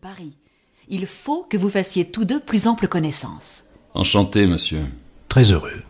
Paris. 0.00 0.32
Il 0.88 1.06
faut 1.06 1.42
que 1.48 1.56
vous 1.56 1.68
fassiez 1.68 2.10
tous 2.10 2.24
deux 2.24 2.40
plus 2.40 2.66
ample 2.66 2.88
connaissance. 2.88 3.64
Enchanté, 3.94 4.46
monsieur. 4.46 4.86
Très 5.28 5.50
heureux. 5.52 5.82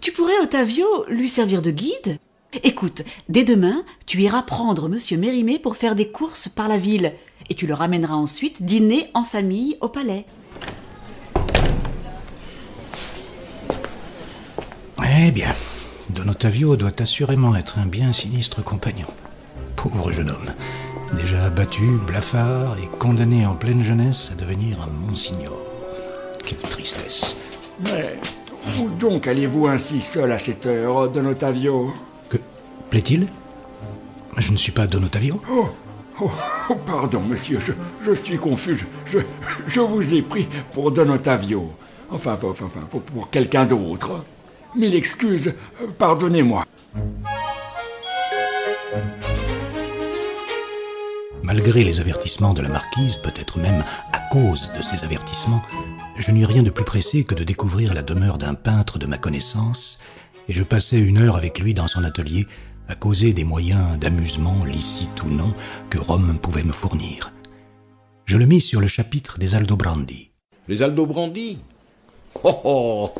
Tu 0.00 0.12
pourrais, 0.12 0.38
Ottavio, 0.42 0.86
lui 1.08 1.28
servir 1.28 1.60
de 1.60 1.70
guide? 1.70 2.18
Écoute, 2.62 3.02
dès 3.28 3.44
demain, 3.44 3.84
tu 4.06 4.20
iras 4.20 4.42
prendre 4.42 4.88
monsieur 4.88 5.18
Mérimée 5.18 5.58
pour 5.58 5.76
faire 5.76 5.94
des 5.94 6.08
courses 6.08 6.48
par 6.48 6.68
la 6.68 6.78
ville, 6.78 7.14
et 7.50 7.54
tu 7.54 7.66
le 7.66 7.74
ramèneras 7.74 8.14
ensuite 8.14 8.62
dîner 8.62 9.10
en 9.14 9.24
famille 9.24 9.76
au 9.80 9.88
palais. 9.88 10.24
Eh 15.20 15.32
bien, 15.32 15.52
Don 16.10 16.28
Ottavio 16.28 16.76
doit 16.76 17.02
assurément 17.02 17.56
être 17.56 17.78
un 17.78 17.86
bien 17.86 18.12
sinistre 18.12 18.62
compagnon. 18.62 19.08
Pauvre 19.74 20.12
jeune 20.12 20.30
homme, 20.30 20.54
déjà 21.14 21.44
abattu, 21.44 21.98
blafard 22.06 22.76
et 22.82 22.88
condamné 22.98 23.46
en 23.46 23.54
pleine 23.54 23.82
jeunesse 23.82 24.30
à 24.32 24.34
devenir 24.34 24.80
un 24.82 25.06
monsignor. 25.06 25.58
Quelle 26.44 26.58
tristesse. 26.58 27.40
Mais 27.80 28.18
où 28.78 28.88
donc 28.88 29.26
allez-vous 29.26 29.66
ainsi 29.66 30.00
seul 30.00 30.32
à 30.32 30.38
cette 30.38 30.66
heure, 30.66 31.10
Don 31.10 31.26
Ottavio 31.26 31.92
Que 32.28 32.38
plaît-il? 32.90 33.26
Je 34.36 34.52
ne 34.52 34.56
suis 34.56 34.72
pas 34.72 34.86
Don 34.86 35.02
Ottavio 35.02 35.40
oh, 35.50 35.68
oh, 36.20 36.30
oh, 36.70 36.74
pardon, 36.86 37.20
monsieur, 37.20 37.60
je, 37.64 37.72
je 38.04 38.12
suis 38.12 38.38
confus. 38.38 38.86
Je, 39.06 39.18
je, 39.18 39.24
je, 39.68 39.80
vous 39.80 40.14
ai 40.14 40.22
pris 40.22 40.48
pour 40.72 40.90
Don 40.90 41.10
Ottavio. 41.10 41.70
Enfin, 42.10 42.38
enfin, 42.42 42.66
enfin 42.66 42.80
pour, 42.90 43.02
pour 43.02 43.30
quelqu'un 43.30 43.64
d'autre. 43.64 44.24
Mille 44.76 44.94
excuses, 44.94 45.54
pardonnez-moi. 45.98 46.64
Malgré 51.48 51.82
les 51.82 51.98
avertissements 51.98 52.52
de 52.52 52.60
la 52.60 52.68
marquise, 52.68 53.16
peut-être 53.16 53.58
même 53.58 53.82
à 54.12 54.18
cause 54.30 54.70
de 54.76 54.82
ces 54.82 55.02
avertissements, 55.02 55.62
je 56.18 56.30
n'eus 56.30 56.44
rien 56.44 56.62
de 56.62 56.68
plus 56.68 56.84
pressé 56.84 57.24
que 57.24 57.34
de 57.34 57.42
découvrir 57.42 57.94
la 57.94 58.02
demeure 58.02 58.36
d'un 58.36 58.52
peintre 58.52 58.98
de 58.98 59.06
ma 59.06 59.16
connaissance, 59.16 59.98
et 60.50 60.52
je 60.52 60.62
passai 60.62 60.98
une 60.98 61.16
heure 61.16 61.36
avec 61.36 61.58
lui 61.58 61.72
dans 61.72 61.88
son 61.88 62.04
atelier 62.04 62.46
à 62.86 62.94
causer 62.94 63.32
des 63.32 63.44
moyens 63.44 63.98
d'amusement, 63.98 64.62
licites 64.66 65.22
ou 65.22 65.30
non, 65.30 65.54
que 65.88 65.96
Rome 65.96 66.38
pouvait 66.38 66.64
me 66.64 66.72
fournir. 66.72 67.32
Je 68.26 68.36
le 68.36 68.44
mis 68.44 68.60
sur 68.60 68.82
le 68.82 68.86
chapitre 68.86 69.38
des 69.38 69.54
Aldobrandi. 69.54 70.28
Les 70.68 70.82
Aldobrandi? 70.82 71.60
Oh 72.44 72.60
oh 72.64 73.14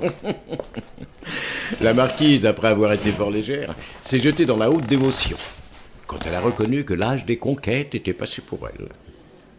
La 1.81 1.95
marquise, 1.95 2.45
après 2.45 2.69
avoir 2.69 2.93
été 2.93 3.11
fort 3.11 3.31
légère, 3.31 3.75
s'est 4.03 4.19
jetée 4.19 4.45
dans 4.45 4.59
la 4.59 4.71
haute 4.71 4.87
dévotion, 4.87 5.39
quand 6.09 6.27
elle 6.27 6.35
a 6.35 6.41
reconnu 6.41 6.85
que 6.85 6.95
l'âge 6.95 7.27
des 7.27 7.37
conquêtes 7.37 7.95
était 7.95 8.15
passé 8.15 8.43
pour 8.43 8.67
elle. 8.67 8.89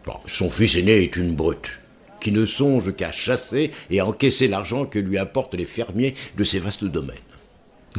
Bon, 0.04 0.16
son 0.26 0.50
fils 0.50 0.74
aîné 0.74 1.04
est 1.04 1.16
une 1.16 1.34
brute, 1.34 1.78
qui 2.20 2.32
ne 2.32 2.44
songe 2.44 2.94
qu'à 2.94 3.12
chasser 3.12 3.70
et 3.88 4.00
à 4.00 4.06
encaisser 4.06 4.48
l'argent 4.48 4.84
que 4.84 4.98
lui 4.98 5.16
apportent 5.16 5.54
les 5.54 5.64
fermiers 5.64 6.14
de 6.36 6.44
ses 6.44 6.58
vastes 6.58 6.84
domaines. 6.84 7.16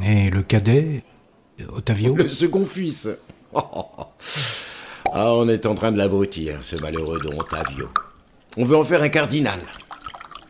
Et 0.05 0.29
le 0.29 0.43
cadet, 0.43 1.03
Ottavio? 1.69 2.15
Le 2.15 2.27
second 2.27 2.65
fils 2.65 3.09
Ah, 5.13 5.33
on 5.33 5.47
est 5.49 5.65
en 5.65 5.75
train 5.75 5.91
de 5.91 5.97
l'abrutir, 5.97 6.59
ce 6.61 6.75
malheureux 6.75 7.19
don 7.19 7.39
Ottavio. 7.39 7.89
On 8.57 8.65
veut 8.65 8.77
en 8.77 8.83
faire 8.83 9.01
un 9.01 9.09
cardinal. 9.09 9.59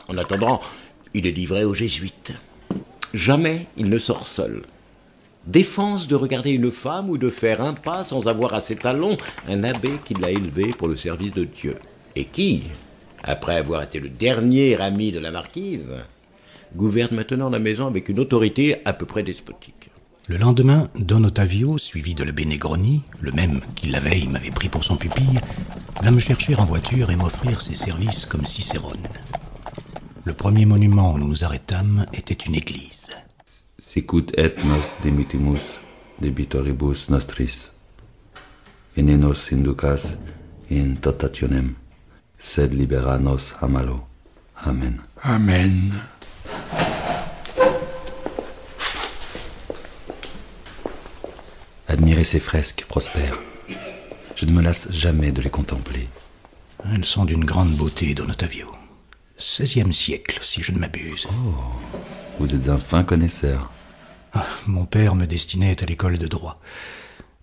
En 0.07 0.17
attendant, 0.17 0.59
il 1.13 1.27
est 1.27 1.31
livré 1.31 1.63
aux 1.65 1.73
jésuites. 1.73 2.33
Jamais 3.13 3.67
il 3.77 3.89
ne 3.89 3.99
sort 3.99 4.25
seul. 4.25 4.63
Défense 5.47 6.07
de 6.07 6.15
regarder 6.15 6.51
une 6.51 6.71
femme 6.71 7.09
ou 7.09 7.17
de 7.17 7.29
faire 7.29 7.61
un 7.61 7.73
pas 7.73 8.03
sans 8.03 8.27
avoir 8.27 8.53
à 8.53 8.59
ses 8.59 8.75
talons 8.75 9.17
un 9.49 9.63
abbé 9.63 9.93
qui 10.05 10.13
l'a 10.13 10.29
élevé 10.29 10.67
pour 10.67 10.87
le 10.87 10.95
service 10.95 11.33
de 11.33 11.45
Dieu. 11.45 11.77
Et 12.15 12.25
qui, 12.25 12.63
après 13.23 13.55
avoir 13.57 13.81
été 13.81 13.99
le 13.99 14.09
dernier 14.09 14.79
ami 14.79 15.11
de 15.11 15.19
la 15.19 15.31
marquise, 15.31 15.87
gouverne 16.75 17.15
maintenant 17.15 17.49
la 17.49 17.59
maison 17.59 17.87
avec 17.87 18.09
une 18.09 18.19
autorité 18.19 18.77
à 18.85 18.93
peu 18.93 19.05
près 19.07 19.23
despotique. 19.23 19.89
Le 20.27 20.37
lendemain, 20.37 20.89
Don 20.95 21.23
Ottavio, 21.23 21.79
suivi 21.79 22.13
de 22.13 22.23
l'abbé 22.23 22.45
Negroni, 22.45 23.01
le 23.19 23.31
même 23.31 23.61
qui 23.75 23.87
la 23.87 23.99
veille 23.99 24.27
m'avait 24.27 24.51
pris 24.51 24.69
pour 24.69 24.83
son 24.83 24.95
pupille, 24.95 25.39
vint 26.03 26.11
me 26.11 26.19
chercher 26.19 26.55
en 26.55 26.65
voiture 26.65 27.09
et 27.09 27.15
m'offrir 27.15 27.61
ses 27.61 27.75
services 27.75 28.27
comme 28.27 28.45
Cicérone. 28.45 29.07
Le 30.23 30.33
premier 30.33 30.67
monument 30.67 31.13
où 31.13 31.17
nous 31.17 31.27
nous 31.27 31.43
arrêtâmes 31.43 32.05
était 32.13 32.35
une 32.35 32.55
église. 32.55 33.00
Sicut 33.91 34.31
et 34.37 34.55
nos 34.63 34.95
dimitimus 35.03 35.81
debitoribus 36.21 37.09
nostris, 37.09 37.71
et 38.95 39.03
ne 39.03 39.17
nos 39.17 39.51
inducas 39.51 40.15
in 40.69 40.95
tentationem, 40.95 41.75
sed 42.37 42.71
libera 42.71 43.17
nos 43.17 43.51
a 43.59 43.67
malo. 43.67 44.07
Amen. 44.55 45.01
Amen. 45.21 45.91
Admirez 51.89 52.23
ces 52.23 52.39
fresques, 52.39 52.85
Prosper. 52.87 53.33
Je 54.37 54.45
ne 54.45 54.53
me 54.53 54.61
lasse 54.61 54.89
jamais 54.93 55.33
de 55.33 55.41
les 55.41 55.49
contempler. 55.49 56.07
Elles 56.85 57.03
sont 57.03 57.25
d'une 57.25 57.43
grande 57.43 57.75
beauté, 57.75 58.13
Don 58.13 58.29
Ottavio. 58.29 58.71
16e 59.37 59.91
siècle, 59.91 60.39
si 60.41 60.63
je 60.63 60.71
ne 60.71 60.79
m'abuse. 60.79 61.27
Oh, 61.29 61.99
vous 62.39 62.55
êtes 62.55 62.69
un 62.69 62.77
fin 62.77 63.03
connaisseur. 63.03 63.69
Ah, 64.33 64.45
mon 64.67 64.85
père 64.85 65.15
me 65.15 65.25
destinait 65.25 65.83
à 65.83 65.85
l'école 65.85 66.17
de 66.17 66.27
droit. 66.27 66.59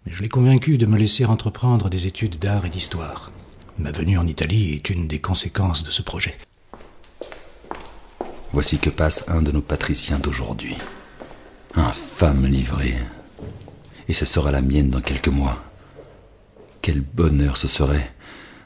Mais 0.06 0.12
je 0.12 0.22
l'ai 0.22 0.28
convaincu 0.28 0.78
de 0.78 0.86
me 0.86 0.96
laisser 0.96 1.26
entreprendre 1.26 1.90
des 1.90 2.06
études 2.06 2.38
d'art 2.38 2.64
et 2.64 2.70
d'histoire. 2.70 3.30
Ma 3.78 3.92
venue 3.92 4.18
en 4.18 4.26
Italie 4.26 4.72
est 4.72 4.90
une 4.90 5.06
des 5.06 5.20
conséquences 5.20 5.84
de 5.84 5.90
ce 5.90 6.02
projet. 6.02 6.36
Voici 8.52 8.78
que 8.78 8.90
passe 8.90 9.24
un 9.28 9.42
de 9.42 9.52
nos 9.52 9.60
patriciens 9.60 10.18
d'aujourd'hui. 10.18 10.76
Infâme 11.74 12.46
livré. 12.46 12.96
Et 14.08 14.14
ce 14.14 14.24
sera 14.24 14.50
la 14.50 14.62
mienne 14.62 14.88
dans 14.88 15.02
quelques 15.02 15.28
mois. 15.28 15.62
Quel 16.80 17.02
bonheur 17.02 17.58
ce 17.58 17.68
serait, 17.68 18.12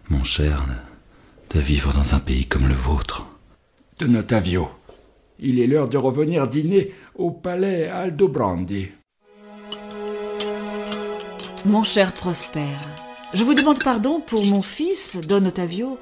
mon 0.08 0.22
cher, 0.22 0.64
de 1.50 1.58
vivre 1.58 1.92
dans 1.92 2.14
un 2.14 2.20
pays 2.20 2.46
comme 2.46 2.68
le 2.68 2.74
vôtre. 2.74 3.26
Don 3.98 4.14
Ottavio, 4.14 4.70
il 5.42 5.60
est 5.60 5.66
l'heure 5.66 5.88
de 5.88 5.98
revenir 5.98 6.48
dîner 6.48 6.92
au 7.16 7.30
palais 7.30 7.88
Aldobrandi. 7.88 8.88
Mon 11.66 11.82
cher 11.82 12.12
Prosper, 12.12 12.60
je 13.34 13.44
vous 13.44 13.54
demande 13.54 13.82
pardon 13.82 14.20
pour 14.20 14.44
mon 14.44 14.62
fils, 14.62 15.18
Don 15.28 15.44
Ottavio. 15.44 15.98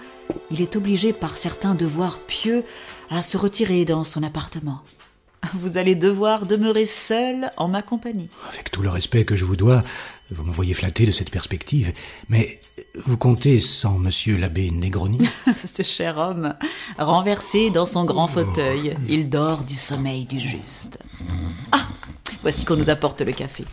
Il 0.51 0.61
est 0.63 0.77
obligé 0.77 1.13
par 1.13 1.37
certains 1.37 1.75
devoirs 1.75 2.21
pieux 2.21 2.65
à 3.11 3.23
se 3.23 3.37
retirer 3.37 3.85
dans 3.85 4.05
son 4.05 4.23
appartement. 4.23 4.81
Vous 5.55 5.79
allez 5.79 5.95
devoir 5.95 6.45
demeurer 6.47 6.85
seul 6.85 7.51
en 7.57 7.69
ma 7.69 7.83
compagnie. 7.83 8.29
Avec 8.53 8.71
tout 8.71 8.83
le 8.83 8.91
respect 8.91 9.25
que 9.25 9.37
je 9.37 9.45
vous 9.45 9.57
dois, 9.57 9.83
vous 10.31 10.45
me 10.45 10.53
voyez 10.53 10.75
flatté 10.75 11.07
de 11.07 11.13
cette 11.13 11.31
perspective. 11.31 11.93
Mais 12.29 12.61
vous 13.05 13.17
comptez 13.17 13.61
sans 13.61 13.99
monsieur 13.99 14.37
l'abbé 14.37 14.71
Negroni? 14.71 15.29
Ce 15.57 15.83
cher 15.83 16.19
homme, 16.19 16.55
renversé 16.99 17.71
dans 17.71 17.87
son 17.87 18.05
grand 18.05 18.29
fauteuil, 18.29 18.97
il 19.09 19.29
dort 19.29 19.65
du 19.65 19.75
sommeil 19.75 20.27
du 20.27 20.39
juste. 20.39 20.99
Ah 21.73 21.87
Voici 22.43 22.65
qu'on 22.65 22.77
nous 22.77 22.91
apporte 22.91 23.21
le 23.21 23.33
café. 23.33 23.65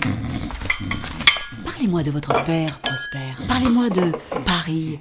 Parlez-moi 1.64 2.04
de 2.04 2.12
votre 2.12 2.44
père, 2.44 2.80
Prosper. 2.80 3.46
Parlez-moi 3.48 3.90
de 3.90 4.12
Paris. 4.46 5.00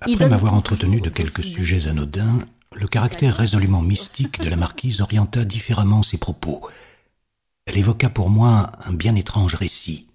Après 0.00 0.28
m'avoir 0.28 0.54
entretenu 0.54 1.00
de 1.00 1.08
quelques 1.08 1.42
sujets 1.42 1.88
anodins, 1.88 2.38
le 2.74 2.86
caractère 2.86 3.36
résolument 3.36 3.80
mystique 3.80 4.40
de 4.40 4.50
la 4.50 4.56
marquise 4.56 5.00
orienta 5.00 5.44
différemment 5.44 6.02
ses 6.02 6.18
propos. 6.18 6.60
Elle 7.64 7.78
évoqua 7.78 8.10
pour 8.10 8.28
moi 8.28 8.72
un 8.84 8.92
bien 8.92 9.14
étrange 9.14 9.54
récit. 9.54 10.08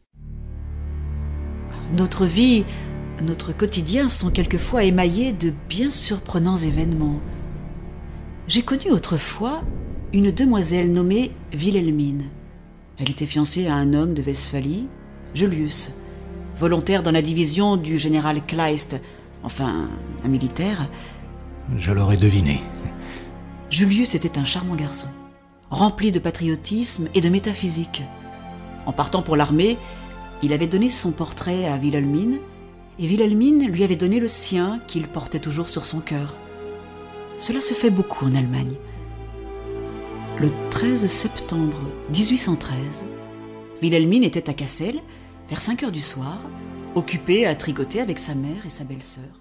Notre 1.98 2.26
vie, 2.26 2.64
notre 3.22 3.52
quotidien 3.52 4.08
sont 4.08 4.32
quelquefois 4.32 4.86
émaillés 4.86 5.34
de 5.34 5.52
bien 5.68 5.90
surprenants 5.90 6.56
événements. 6.56 7.20
J'ai 8.48 8.62
connu 8.62 8.92
autrefois 8.92 9.62
une 10.14 10.32
demoiselle 10.32 10.92
nommée 10.92 11.32
Wilhelmine. 11.54 12.30
Elle 12.98 13.12
était 13.12 13.26
fiancée 13.26 13.68
à 13.68 13.76
un 13.76 13.94
homme 13.94 14.14
de 14.14 14.22
Westphalie, 14.22 14.88
Julius, 15.34 15.94
volontaire 16.58 17.04
dans 17.04 17.12
la 17.12 17.22
division 17.22 17.76
du 17.76 18.00
général 18.00 18.42
Kleist, 18.46 19.02
enfin 19.44 19.90
un 20.24 20.28
militaire. 20.30 20.90
Je 21.78 21.92
l'aurais 21.92 22.18
deviné. 22.18 22.62
Julius 23.70 24.16
était 24.16 24.38
un 24.38 24.46
charmant 24.46 24.76
garçon, 24.76 25.08
rempli 25.70 26.14
de 26.14 26.20
patriotisme 26.20 27.10
et 27.16 27.22
de 27.22 27.30
métaphysique. 27.30 28.04
En 28.86 28.94
partant 28.94 29.22
pour 29.22 29.36
l'armée, 29.36 29.78
il 30.44 30.54
avait 30.54 30.68
donné 30.68 30.90
son 30.90 31.12
portrait 31.12 31.66
à 31.66 31.78
Wilhelmine, 31.78 32.40
et 33.00 33.08
Wilhelmine 33.08 33.68
lui 33.68 33.84
avait 33.84 33.96
donné 33.96 34.20
le 34.20 34.28
sien 34.28 34.80
qu'il 34.88 35.08
portait 35.08 35.40
toujours 35.40 35.70
sur 35.70 35.86
son 35.86 36.00
cœur. 36.00 36.36
Cela 37.38 37.62
se 37.62 37.74
fait 37.74 37.90
beaucoup 37.90 38.26
en 38.26 38.36
Allemagne. 38.36 38.76
Le 40.40 40.50
13 40.70 41.08
septembre 41.08 41.80
1813, 42.10 43.06
Wilhelmine 43.82 44.24
était 44.24 44.50
à 44.50 44.54
Cassel, 44.54 45.00
vers 45.50 45.62
5 45.62 45.84
heures 45.84 45.92
du 45.92 46.00
soir, 46.00 46.40
occupée 46.96 47.46
à 47.46 47.56
tricoter 47.56 48.02
avec 48.02 48.20
sa 48.20 48.36
mère 48.36 48.66
et 48.66 48.70
sa 48.70 48.84
belle-sœur. 48.84 49.41